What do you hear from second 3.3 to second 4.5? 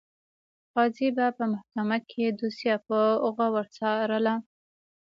غور څارله.